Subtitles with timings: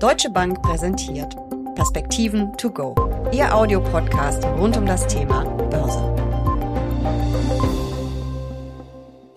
[0.00, 1.36] Deutsche Bank präsentiert
[1.74, 2.94] Perspektiven to go.
[3.32, 6.00] Ihr Audiopodcast rund um das Thema Börse.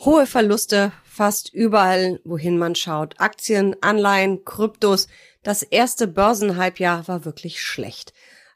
[0.05, 3.19] Hohe Verluste fast überall, wohin man schaut.
[3.19, 5.09] Aktien, Anleihen, Kryptos.
[5.43, 8.13] Das erste Börsenhalbjahr war wirklich schlecht.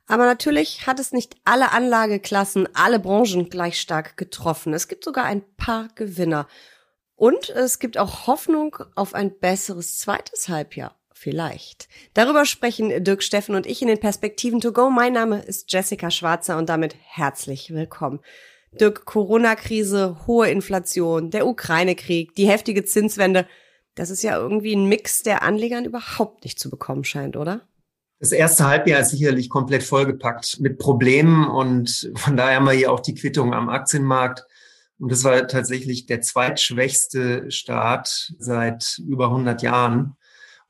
[0.07, 4.73] Aber natürlich hat es nicht alle Anlageklassen, alle Branchen gleich stark getroffen.
[4.73, 6.47] Es gibt sogar ein paar Gewinner.
[7.17, 10.97] Und es gibt auch Hoffnung auf ein besseres zweites Halbjahr.
[11.19, 11.89] Vielleicht.
[12.13, 14.91] Darüber sprechen Dirk Steffen und ich in den Perspektiven to go.
[14.91, 18.19] Mein Name ist Jessica Schwarzer und damit herzlich willkommen.
[18.79, 23.47] Dirk, Corona-Krise, hohe Inflation, der Ukraine-Krieg, die heftige Zinswende.
[23.95, 27.67] Das ist ja irgendwie ein Mix, der Anlegern überhaupt nicht zu bekommen scheint, oder?
[28.19, 32.91] Das erste Halbjahr ist sicherlich komplett vollgepackt mit Problemen und von daher haben wir hier
[32.91, 34.45] auch die Quittung am Aktienmarkt.
[34.99, 40.15] Und das war tatsächlich der zweitschwächste Start seit über 100 Jahren.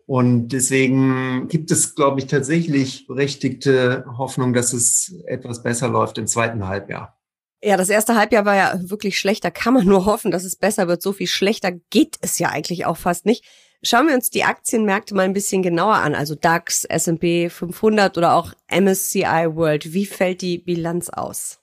[0.07, 6.27] Und deswegen gibt es, glaube ich, tatsächlich berechtigte Hoffnung, dass es etwas besser läuft im
[6.27, 7.19] zweiten Halbjahr.
[7.61, 9.43] Ja, das erste Halbjahr war ja wirklich schlecht.
[9.43, 11.01] Da kann man nur hoffen, dass es besser wird.
[11.01, 13.43] So viel schlechter geht es ja eigentlich auch fast nicht.
[13.83, 16.15] Schauen wir uns die Aktienmärkte mal ein bisschen genauer an.
[16.15, 19.93] Also DAX, S&P 500 oder auch MSCI World.
[19.93, 21.59] Wie fällt die Bilanz aus?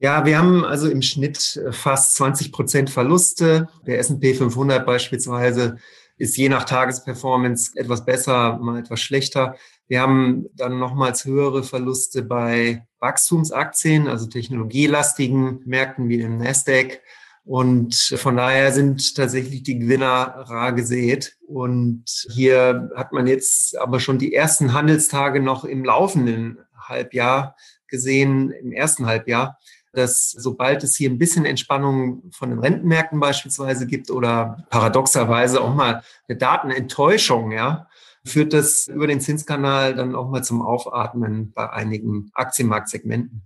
[0.00, 3.68] Ja, wir haben also im Schnitt fast 20 Prozent Verluste.
[3.86, 5.76] Der S&P 500 beispielsweise
[6.16, 9.56] ist je nach Tagesperformance etwas besser, mal etwas schlechter.
[9.86, 17.00] Wir haben dann nochmals höhere Verluste bei Wachstumsaktien, also technologielastigen Märkten wie dem Nasdaq.
[17.44, 21.36] Und von daher sind tatsächlich die Gewinner rar gesät.
[21.46, 27.54] Und hier hat man jetzt aber schon die ersten Handelstage noch im laufenden Halbjahr
[27.88, 29.58] gesehen, im ersten Halbjahr
[29.94, 35.74] dass sobald es hier ein bisschen Entspannung von den Rentenmärkten beispielsweise gibt oder paradoxerweise auch
[35.74, 37.88] mal eine Datenenttäuschung, ja,
[38.24, 43.42] führt das über den Zinskanal dann auch mal zum Aufatmen bei einigen Aktienmarktsegmenten.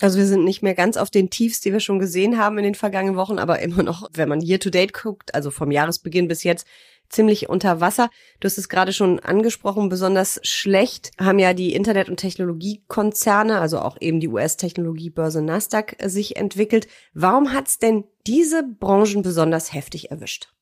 [0.00, 2.64] Also wir sind nicht mehr ganz auf den Tiefs, die wir schon gesehen haben in
[2.64, 6.26] den vergangenen Wochen, aber immer noch, wenn man year to date guckt, also vom Jahresbeginn
[6.26, 6.66] bis jetzt,
[7.10, 8.08] ziemlich unter Wasser.
[8.40, 13.80] Du hast es gerade schon angesprochen, besonders schlecht haben ja die Internet- und Technologiekonzerne, also
[13.80, 16.88] auch eben die US-Technologiebörse Nasdaq, sich entwickelt.
[17.12, 20.54] Warum hat's denn diese Branchen besonders heftig erwischt?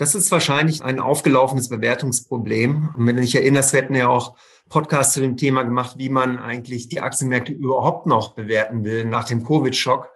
[0.00, 2.94] Das ist wahrscheinlich ein aufgelaufenes Bewertungsproblem.
[2.96, 4.34] Und wenn du dich erinnerst, wir hätten ja auch
[4.70, 9.24] Podcasts zu dem Thema gemacht, wie man eigentlich die Aktienmärkte überhaupt noch bewerten will nach
[9.24, 10.08] dem Covid-Schock.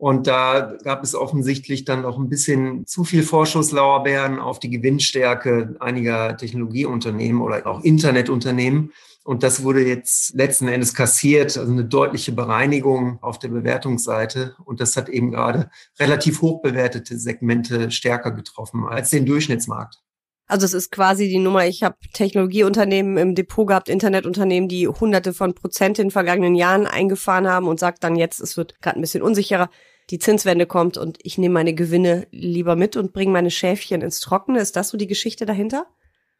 [0.00, 5.76] Und da gab es offensichtlich dann noch ein bisschen zu viel Vorschusslauerbeeren auf die Gewinnstärke
[5.78, 8.94] einiger Technologieunternehmen oder auch Internetunternehmen.
[9.24, 14.56] Und das wurde jetzt letzten Endes kassiert, also eine deutliche Bereinigung auf der Bewertungsseite.
[14.64, 19.98] Und das hat eben gerade relativ hoch bewertete Segmente stärker getroffen als den Durchschnittsmarkt.
[20.46, 25.34] Also es ist quasi die Nummer, ich habe Technologieunternehmen im Depot gehabt, Internetunternehmen, die hunderte
[25.34, 28.98] von Prozent in den vergangenen Jahren eingefahren haben und sagt dann jetzt, es wird gerade
[28.98, 29.68] ein bisschen unsicherer
[30.10, 34.20] die Zinswende kommt und ich nehme meine Gewinne lieber mit und bringe meine Schäfchen ins
[34.20, 34.60] Trockene.
[34.60, 35.86] Ist das so die Geschichte dahinter?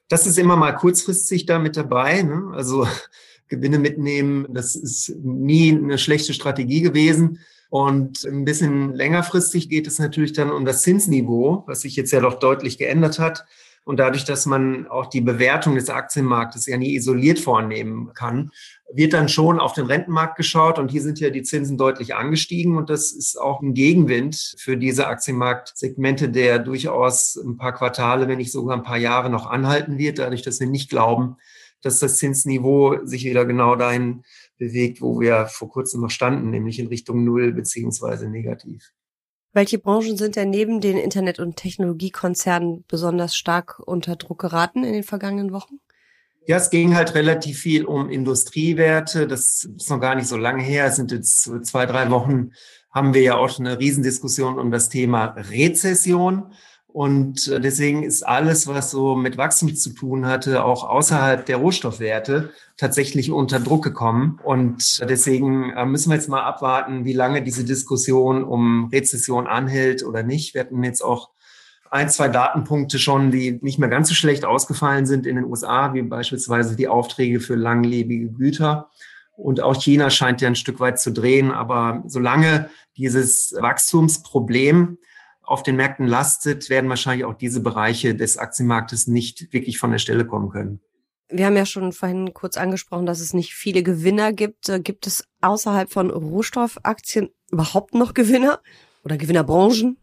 [0.08, 2.22] Das ist immer mal kurzfristig da mit dabei.
[2.22, 2.50] Ne?
[2.52, 2.86] Also
[3.48, 7.38] Gewinne mitnehmen, das ist nie eine schlechte Strategie gewesen.
[7.68, 12.20] Und ein bisschen längerfristig geht es natürlich dann um das Zinsniveau, was sich jetzt ja
[12.20, 13.46] doch deutlich geändert hat.
[13.84, 18.50] Und dadurch, dass man auch die Bewertung des Aktienmarktes ja nie isoliert vornehmen kann,
[18.92, 20.78] wird dann schon auf den Rentenmarkt geschaut.
[20.78, 22.76] Und hier sind ja die Zinsen deutlich angestiegen.
[22.76, 28.38] Und das ist auch ein Gegenwind für diese Aktienmarktsegmente, der durchaus ein paar Quartale, wenn
[28.38, 31.36] nicht sogar ein paar Jahre noch anhalten wird, dadurch, dass wir nicht glauben,
[31.82, 34.22] dass das Zinsniveau sich wieder genau dahin
[34.58, 38.92] bewegt, wo wir vor kurzem noch standen, nämlich in Richtung Null beziehungsweise negativ.
[39.52, 44.92] Welche Branchen sind denn neben den Internet- und Technologiekonzernen besonders stark unter Druck geraten in
[44.92, 45.80] den vergangenen Wochen?
[46.46, 49.26] Ja, es ging halt relativ viel um Industriewerte.
[49.26, 50.86] Das ist noch gar nicht so lange her.
[50.86, 52.50] Es sind jetzt zwei, drei Wochen
[52.90, 56.52] haben wir ja auch eine Riesendiskussion um das Thema Rezession.
[56.92, 61.58] Und äh, deswegen ist alles, was so mit Wachstum zu tun hatte, auch außerhalb der
[61.58, 64.40] Rohstoffwerte tatsächlich unter Druck gekommen.
[64.42, 70.04] Und deswegen äh, müssen wir jetzt mal abwarten, wie lange diese Diskussion um Rezession anhält
[70.04, 70.54] oder nicht.
[70.54, 71.30] Wir hatten jetzt auch
[71.90, 75.92] ein, zwei Datenpunkte schon, die nicht mehr ganz so schlecht ausgefallen sind in den USA,
[75.92, 78.90] wie beispielsweise die Aufträge für langlebige Güter.
[79.36, 81.50] Und auch China scheint ja ein Stück weit zu drehen.
[81.50, 84.98] Aber solange dieses Wachstumsproblem
[85.50, 89.98] auf den Märkten lastet, werden wahrscheinlich auch diese Bereiche des Aktienmarktes nicht wirklich von der
[89.98, 90.80] Stelle kommen können.
[91.28, 94.68] Wir haben ja schon vorhin kurz angesprochen, dass es nicht viele Gewinner gibt.
[94.68, 98.60] Äh, gibt es außerhalb von Rohstoffaktien überhaupt noch Gewinner
[99.02, 99.96] oder Gewinnerbranchen?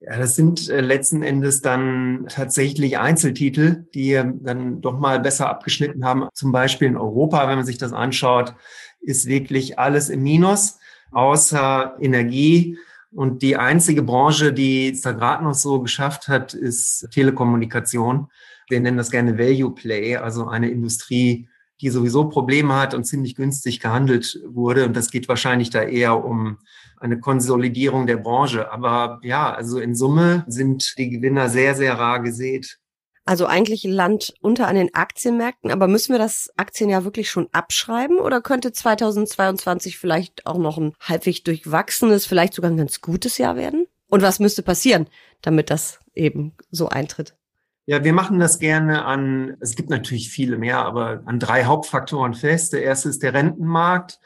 [0.00, 6.04] Ja, das sind äh, letzten Endes dann tatsächlich Einzeltitel, die dann doch mal besser abgeschnitten
[6.04, 6.26] haben.
[6.34, 8.56] Zum Beispiel in Europa, wenn man sich das anschaut,
[9.00, 10.80] ist wirklich alles im Minus,
[11.12, 12.76] außer Energie.
[13.12, 18.28] Und die einzige Branche, die es da gerade noch so geschafft hat, ist Telekommunikation.
[18.68, 21.48] Wir nennen das gerne Value Play, also eine Industrie,
[21.80, 24.84] die sowieso Probleme hat und ziemlich günstig gehandelt wurde.
[24.86, 26.58] Und das geht wahrscheinlich da eher um
[26.98, 28.70] eine Konsolidierung der Branche.
[28.70, 32.79] Aber ja, also in Summe sind die Gewinner sehr, sehr rar gesät.
[33.24, 38.18] Also eigentlich Land unter an den Aktienmärkten, aber müssen wir das Aktienjahr wirklich schon abschreiben
[38.18, 43.56] oder könnte 2022 vielleicht auch noch ein halbwegs durchwachsenes, vielleicht sogar ein ganz gutes Jahr
[43.56, 43.86] werden?
[44.08, 45.06] Und was müsste passieren,
[45.42, 47.36] damit das eben so eintritt?
[47.86, 52.34] Ja, wir machen das gerne an, es gibt natürlich viele mehr, aber an drei Hauptfaktoren
[52.34, 52.72] fest.
[52.72, 54.20] Der erste ist der Rentenmarkt,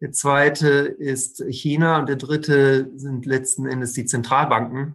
[0.00, 4.94] der zweite ist China und der dritte sind letzten Endes die Zentralbanken.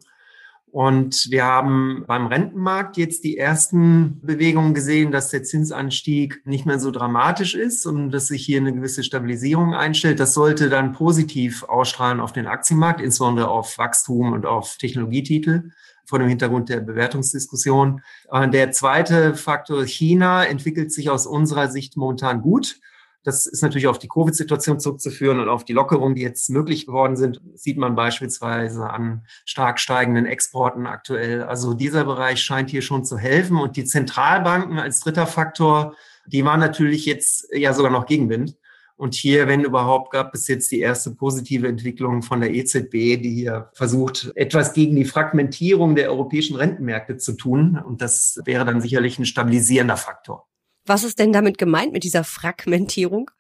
[0.76, 6.80] Und wir haben beim Rentenmarkt jetzt die ersten Bewegungen gesehen, dass der Zinsanstieg nicht mehr
[6.80, 10.20] so dramatisch ist und dass sich hier eine gewisse Stabilisierung einstellt.
[10.20, 15.72] Das sollte dann positiv ausstrahlen auf den Aktienmarkt, insbesondere auf Wachstum und auf Technologietitel
[16.04, 18.02] vor dem Hintergrund der Bewertungsdiskussion.
[18.52, 22.82] Der zweite Faktor China entwickelt sich aus unserer Sicht momentan gut.
[23.26, 27.18] Das ist natürlich auf die Covid-Situation zurückzuführen und auf die Lockerungen, die jetzt möglich geworden
[27.18, 27.42] sind.
[27.52, 31.42] Das sieht man beispielsweise an stark steigenden Exporten aktuell.
[31.42, 33.58] Also dieser Bereich scheint hier schon zu helfen.
[33.58, 35.96] Und die Zentralbanken als dritter Faktor,
[36.28, 38.58] die waren natürlich jetzt ja sogar noch Gegenwind.
[38.96, 43.34] Und hier, wenn überhaupt, gab es jetzt die erste positive Entwicklung von der EZB, die
[43.34, 47.82] hier versucht, etwas gegen die Fragmentierung der europäischen Rentenmärkte zu tun.
[47.84, 50.48] Und das wäre dann sicherlich ein stabilisierender Faktor.
[50.86, 53.32] Was ist denn damit gemeint mit dieser Fragmentierung?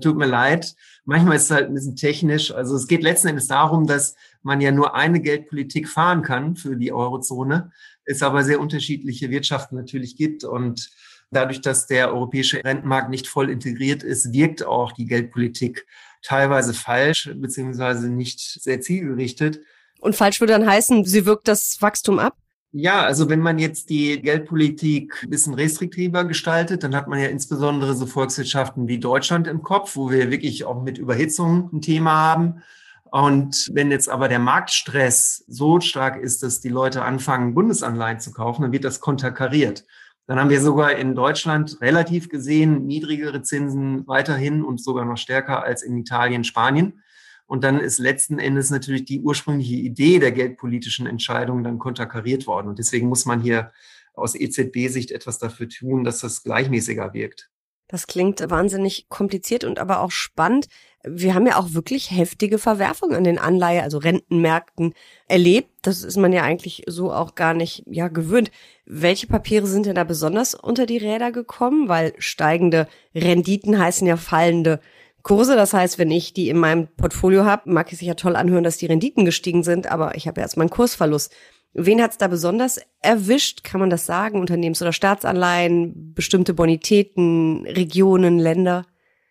[0.00, 0.74] Tut mir leid.
[1.04, 2.52] Manchmal ist es halt ein bisschen technisch.
[2.52, 6.76] Also es geht letzten Endes darum, dass man ja nur eine Geldpolitik fahren kann für
[6.76, 7.72] die Eurozone,
[8.04, 10.90] es aber sehr unterschiedliche Wirtschaften natürlich gibt und
[11.30, 15.86] Dadurch, dass der europäische Rentenmarkt nicht voll integriert ist, wirkt auch die Geldpolitik
[16.22, 19.60] teilweise falsch beziehungsweise nicht sehr zielgerichtet.
[20.00, 22.36] Und falsch würde dann heißen, sie wirkt das Wachstum ab?
[22.78, 27.28] Ja, also wenn man jetzt die Geldpolitik ein bisschen restriktiver gestaltet, dann hat man ja
[27.28, 32.12] insbesondere so Volkswirtschaften wie Deutschland im Kopf, wo wir wirklich auch mit Überhitzung ein Thema
[32.12, 32.62] haben.
[33.04, 38.30] Und wenn jetzt aber der Marktstress so stark ist, dass die Leute anfangen, Bundesanleihen zu
[38.30, 39.86] kaufen, dann wird das konterkariert.
[40.26, 45.62] Dann haben wir sogar in Deutschland relativ gesehen niedrigere Zinsen weiterhin und sogar noch stärker
[45.62, 47.00] als in Italien, Spanien.
[47.46, 52.68] Und dann ist letzten Endes natürlich die ursprüngliche Idee der geldpolitischen Entscheidung dann konterkariert worden.
[52.68, 53.72] Und deswegen muss man hier
[54.14, 57.50] aus EZB-Sicht etwas dafür tun, dass das gleichmäßiger wirkt.
[57.88, 60.66] Das klingt wahnsinnig kompliziert und aber auch spannend.
[61.04, 64.92] Wir haben ja auch wirklich heftige Verwerfungen an den Anleihe, also Rentenmärkten
[65.28, 65.70] erlebt.
[65.82, 68.50] Das ist man ja eigentlich so auch gar nicht, ja, gewöhnt.
[68.86, 71.88] Welche Papiere sind denn da besonders unter die Räder gekommen?
[71.88, 74.80] Weil steigende Renditen heißen ja fallende
[75.26, 75.56] Kurse.
[75.56, 78.62] Das heißt, wenn ich die in meinem Portfolio habe, mag es sich ja toll anhören,
[78.62, 81.34] dass die Renditen gestiegen sind, aber ich habe ja erstmal einen Kursverlust.
[81.74, 83.64] Wen hat es da besonders erwischt?
[83.64, 84.40] Kann man das sagen?
[84.40, 88.86] Unternehmens- oder Staatsanleihen, bestimmte Bonitäten, Regionen, Länder?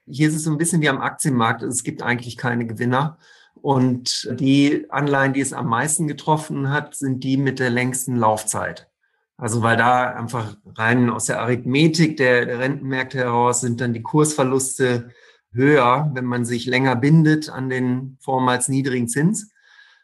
[0.06, 1.64] Hier ist es so ein bisschen wie am Aktienmarkt.
[1.64, 3.18] Es gibt eigentlich keine Gewinner.
[3.62, 8.90] Und die Anleihen, die es am meisten getroffen hat, sind die mit der längsten Laufzeit.
[9.38, 15.10] Also weil da einfach rein aus der Arithmetik der Rentenmärkte heraus sind dann die Kursverluste
[15.56, 19.52] höher, wenn man sich länger bindet an den vormals niedrigen Zins.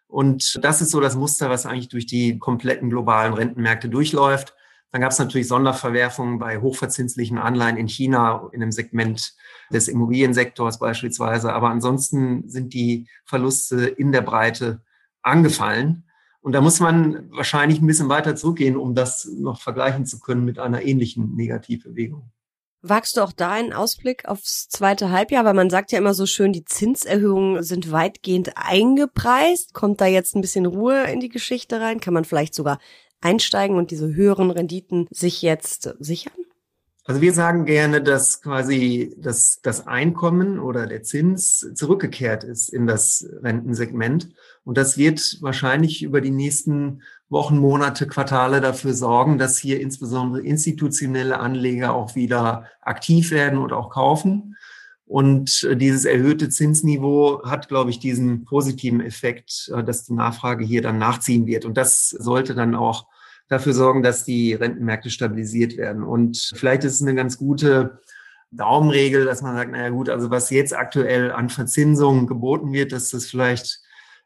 [0.08, 4.56] Und das ist so das Muster, was eigentlich durch die kompletten globalen Rentenmärkte durchläuft.
[4.92, 9.34] Dann gab es natürlich Sonderverwerfungen bei hochverzinslichen Anleihen in China, in dem Segment
[9.72, 11.54] des Immobiliensektors beispielsweise.
[11.54, 14.82] Aber ansonsten sind die Verluste in der Breite
[15.22, 16.04] angefallen.
[16.42, 20.44] Und da muss man wahrscheinlich ein bisschen weiter zurückgehen, um das noch vergleichen zu können
[20.44, 22.32] mit einer ähnlichen Negativbewegung.
[22.84, 25.46] Wagst du auch da einen Ausblick aufs zweite Halbjahr?
[25.46, 29.74] Weil man sagt ja immer so schön, die Zinserhöhungen sind weitgehend eingepreist.
[29.74, 32.00] Kommt da jetzt ein bisschen Ruhe in die Geschichte rein?
[32.00, 32.80] Kann man vielleicht sogar
[33.22, 36.34] einsteigen und diese höheren Renditen sich jetzt sichern?
[37.06, 42.88] Also wir sagen gerne, dass quasi das, das Einkommen oder der Zins zurückgekehrt ist in
[42.88, 44.30] das Rentensegment.
[44.64, 50.44] Und das wird wahrscheinlich über die nächsten Wochen, Monate, Quartale dafür sorgen, dass hier insbesondere
[50.44, 54.58] institutionelle Anleger auch wieder aktiv werden und auch kaufen.
[55.06, 61.00] Und dieses erhöhte Zinsniveau hat, glaube ich, diesen positiven Effekt, dass die Nachfrage hier dann
[61.00, 61.66] nachziehen wird.
[61.66, 63.08] Und das sollte dann auch
[63.50, 66.04] dafür sorgen, dass die Rentenmärkte stabilisiert werden.
[66.04, 68.00] Und vielleicht ist es eine ganz gute
[68.52, 73.10] Daumenregel, dass man sagt, naja gut, also was jetzt aktuell an Verzinsungen geboten wird, dass
[73.10, 73.80] das vielleicht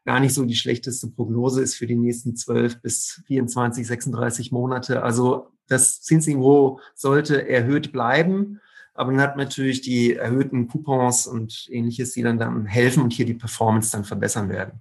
[0.06, 5.02] gar nicht so die schlechteste Prognose ist für die nächsten 12 bis 24, 36 Monate.
[5.02, 8.60] Also das Zinsniveau sollte erhöht bleiben.
[8.94, 13.12] Aber dann hat man natürlich die erhöhten Coupons und ähnliches, die dann, dann helfen und
[13.12, 14.80] hier die Performance dann verbessern werden.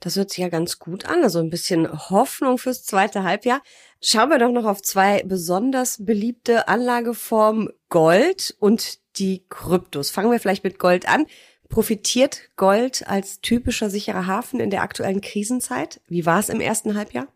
[0.00, 1.24] Das hört sich ja ganz gut an.
[1.24, 3.62] Also ein bisschen Hoffnung fürs zweite Halbjahr.
[4.00, 10.10] Schauen wir doch noch auf zwei besonders beliebte Anlageformen, Gold und die Kryptos.
[10.10, 11.26] Fangen wir vielleicht mit Gold an.
[11.68, 16.00] Profitiert Gold als typischer sicherer Hafen in der aktuellen Krisenzeit?
[16.08, 17.28] Wie war es im ersten Halbjahr?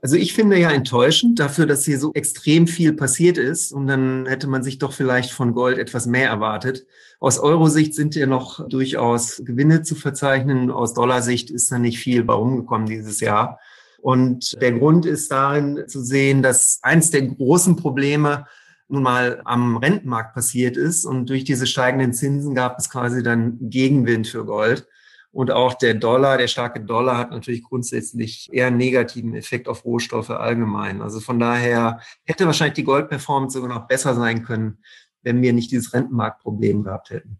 [0.00, 4.26] Also ich finde ja enttäuschend dafür, dass hier so extrem viel passiert ist und dann
[4.26, 6.86] hätte man sich doch vielleicht von Gold etwas mehr erwartet.
[7.20, 10.72] Aus Euro-Sicht sind ja noch durchaus Gewinne zu verzeichnen.
[10.72, 13.60] Aus Dollar-Sicht ist da nicht viel bei rumgekommen dieses Jahr.
[14.00, 18.46] Und der Grund ist darin zu sehen, dass eins der großen Probleme
[18.92, 23.58] nun mal am Rentenmarkt passiert ist und durch diese steigenden Zinsen gab es quasi dann
[23.60, 24.86] Gegenwind für Gold.
[25.32, 29.86] Und auch der Dollar, der starke Dollar hat natürlich grundsätzlich eher einen negativen Effekt auf
[29.86, 31.00] Rohstoffe allgemein.
[31.00, 34.82] Also von daher hätte wahrscheinlich die Goldperformance sogar noch besser sein können,
[35.22, 37.38] wenn wir nicht dieses Rentenmarktproblem gehabt hätten.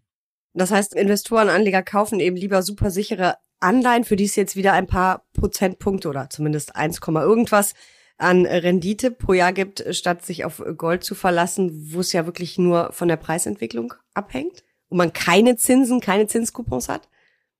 [0.55, 4.73] Das heißt, Investoren, Anleger kaufen eben lieber super sichere Anleihen, für die es jetzt wieder
[4.73, 7.73] ein paar Prozentpunkte oder zumindest 1, irgendwas
[8.17, 12.57] an Rendite pro Jahr gibt, statt sich auf Gold zu verlassen, wo es ja wirklich
[12.57, 17.09] nur von der Preisentwicklung abhängt und man keine Zinsen, keine Zinscoupons hat?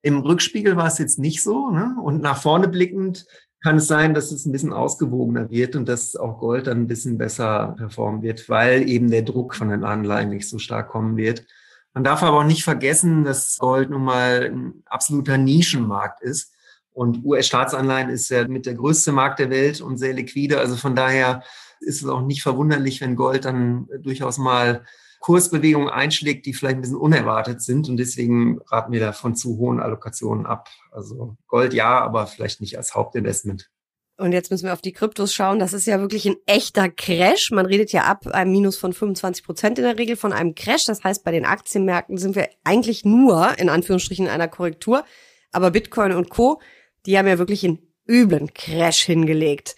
[0.02, 1.70] Im Rückspiegel war es jetzt nicht so.
[1.72, 1.96] Ne?
[2.02, 3.26] Und nach vorne blickend
[3.64, 6.88] kann es sein, dass es ein bisschen ausgewogener wird und dass auch Gold dann ein
[6.88, 11.16] bisschen besser performen wird, weil eben der Druck von den Anleihen nicht so stark kommen
[11.16, 11.46] wird.
[11.94, 16.53] Man darf aber auch nicht vergessen, dass Gold nun mal ein absoluter Nischenmarkt ist.
[16.94, 20.60] Und US-Staatsanleihen ist ja mit der größte Markt der Welt und sehr liquide.
[20.60, 21.44] Also von daher
[21.80, 24.86] ist es auch nicht verwunderlich, wenn Gold dann durchaus mal
[25.20, 27.90] Kursbewegungen einschlägt, die vielleicht ein bisschen unerwartet sind.
[27.90, 30.68] Und deswegen raten wir da von zu hohen Allokationen ab.
[30.92, 33.70] Also Gold ja, aber vielleicht nicht als Hauptinvestment.
[34.18, 35.60] Und jetzt müssen wir auf die Kryptos schauen.
[35.60, 37.52] Das ist ja wirklich ein echter Crash.
[37.52, 40.86] Man redet ja ab einem Minus von 25 Prozent in der Regel von einem Crash.
[40.86, 45.04] Das heißt, bei den Aktienmärkten sind wir eigentlich nur in Anführungsstrichen in einer Korrektur.
[45.52, 46.62] Aber Bitcoin und Co.,
[47.06, 49.76] die haben ja wirklich einen üblen Crash hingelegt.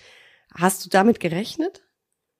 [0.53, 1.85] Hast du damit gerechnet?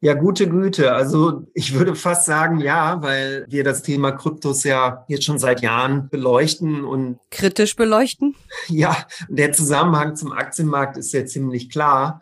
[0.02, 0.94] Ja, gute Güte.
[0.94, 5.62] Also ich würde fast sagen, ja, weil wir das Thema Kryptos ja jetzt schon seit
[5.62, 8.36] Jahren beleuchten und kritisch beleuchten.
[8.68, 8.96] Ja,
[9.30, 12.22] der Zusammenhang zum Aktienmarkt ist ja ziemlich klar.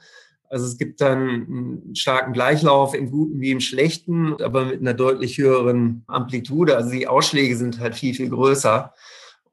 [0.50, 4.94] Also es gibt dann einen starken Gleichlauf im Guten wie im Schlechten, aber mit einer
[4.94, 6.78] deutlich höheren Amplitude.
[6.78, 8.94] Also die Ausschläge sind halt viel, viel größer.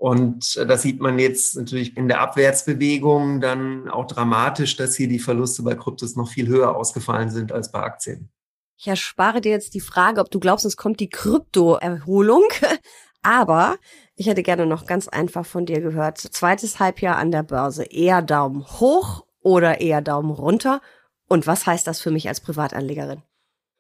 [0.01, 5.19] Und das sieht man jetzt natürlich in der Abwärtsbewegung dann auch dramatisch, dass hier die
[5.19, 8.31] Verluste bei Kryptos noch viel höher ausgefallen sind als bei Aktien.
[8.79, 12.45] Ich erspare dir jetzt die Frage, ob du glaubst, es kommt die Krypto-Erholung.
[13.23, 13.77] Aber
[14.15, 16.17] ich hätte gerne noch ganz einfach von dir gehört.
[16.17, 17.85] Zweites Halbjahr an der Börse.
[17.85, 20.81] Eher Daumen hoch oder eher Daumen runter?
[21.29, 23.21] Und was heißt das für mich als Privatanlegerin?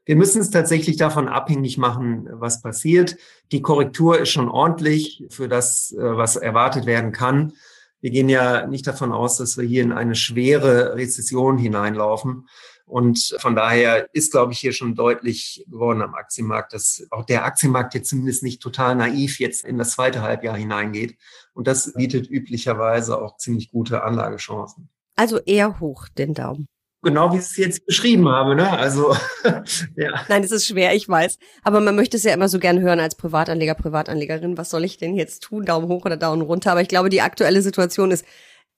[0.04, 3.16] Wir müssen es tatsächlich davon abhängig machen, was passiert.
[3.52, 7.52] Die Korrektur ist schon ordentlich für das, äh, was erwartet werden kann.
[8.00, 12.48] Wir gehen ja nicht davon aus, dass wir hier in eine schwere Rezession hineinlaufen.
[12.86, 17.44] Und von daher ist, glaube ich, hier schon deutlich geworden am Aktienmarkt, dass auch der
[17.44, 21.16] Aktienmarkt jetzt zumindest nicht total naiv jetzt in das zweite Halbjahr hineingeht.
[21.52, 24.88] Und das bietet üblicherweise auch ziemlich gute Anlagechancen.
[25.14, 26.66] Also eher hoch den Daumen
[27.02, 28.54] genau wie ich es jetzt beschrieben habe.
[28.54, 28.70] Ne?
[28.70, 29.14] Also
[29.96, 30.24] ja.
[30.28, 31.38] Nein, es ist schwer, ich weiß.
[31.62, 34.58] Aber man möchte es ja immer so gern hören als Privatanleger, Privatanlegerin.
[34.58, 35.64] Was soll ich denn jetzt tun?
[35.64, 36.72] Daumen hoch oder Daumen runter?
[36.72, 38.24] Aber ich glaube, die aktuelle Situation ist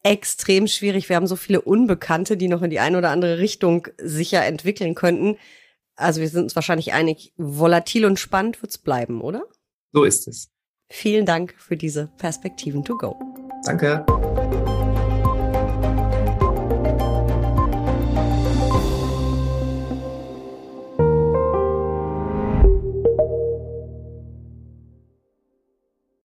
[0.02, 1.08] extrem schwierig.
[1.08, 4.94] Wir haben so viele Unbekannte, die noch in die eine oder andere Richtung sicher entwickeln
[4.94, 5.36] könnten.
[5.94, 9.44] Also wir sind uns wahrscheinlich einig, volatil und spannend wird's bleiben, oder?
[9.92, 10.50] So ist es.
[10.88, 13.18] Vielen Dank für diese Perspektiven to go.
[13.64, 14.04] Danke.